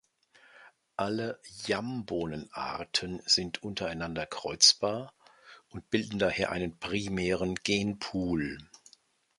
Alle 0.95 1.39
Yambohnen-Arten 1.67 3.21
sind 3.27 3.61
untereinander 3.61 4.25
kreuzbar 4.25 5.13
und 5.69 5.91
bilden 5.91 6.17
daher 6.17 6.51
einen 6.51 6.75
primären 6.79 7.53
Genpool. 7.53 8.57